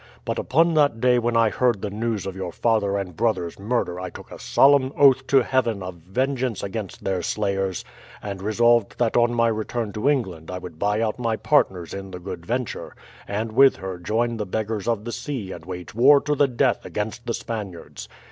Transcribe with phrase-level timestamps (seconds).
[0.25, 3.99] But upon that day when I heard the news of your father and brothers' murder
[3.99, 7.85] I took a solemn oath to heaven of vengeance against their slayers,
[8.19, 12.09] and resolved that on my return to England I would buy out my partners in
[12.09, 12.95] the Good Venture,
[13.27, 16.83] and with her join the beggars of the sea and wage war to the death
[16.83, 18.09] against the Spaniards.